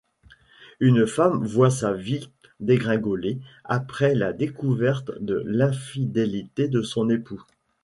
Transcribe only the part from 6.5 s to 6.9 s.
de